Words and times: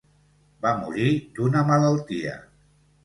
Va 0.65 0.71
morir 0.79 1.11
d'una 1.37 1.63
malaltia. 1.71 2.35